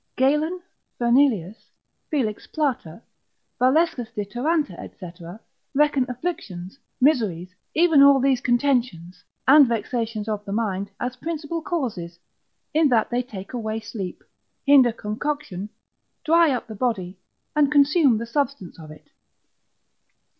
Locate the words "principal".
11.17-11.61